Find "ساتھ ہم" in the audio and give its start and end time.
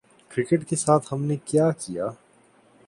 0.75-1.23